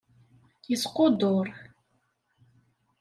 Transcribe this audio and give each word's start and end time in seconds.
Yesquddur. 0.69 1.47